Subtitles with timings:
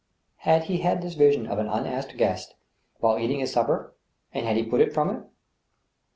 [0.37, 2.55] Had he had this vision of an unasked guest
[3.01, 3.93] while eating his sup per,...
[4.33, 5.25] and had he put it from him